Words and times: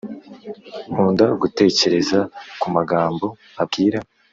Nkunda 0.91 1.25
gutekereza 1.41 2.19
kumagambo 2.61 3.25
abwira 3.61 3.99